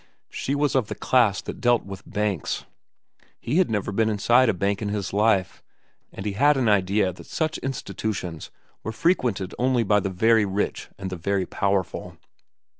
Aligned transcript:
She 0.31 0.55
was 0.55 0.73
of 0.73 0.87
the 0.87 0.95
class 0.95 1.43
that 1.43 1.61
dealt 1.61 1.85
with 1.85 2.01
banks. 2.09 2.65
He 3.39 3.59
had 3.59 3.69
never 3.69 3.91
been 3.91 4.09
inside 4.09 4.49
a 4.49 4.53
bank 4.55 4.81
in 4.81 4.89
his 4.89 5.13
life, 5.13 5.61
and 6.11 6.25
he 6.25 6.31
had 6.31 6.57
an 6.57 6.67
idea 6.67 7.13
that 7.13 7.27
such 7.27 7.59
institutions 7.59 8.49
were 8.81 8.93
frequented 8.93 9.53
only 9.59 9.83
by 9.83 9.99
the 9.99 10.09
very 10.09 10.43
rich 10.43 10.89
and 10.97 11.11
the 11.11 11.17
very 11.17 11.45
powerful. 11.45 12.17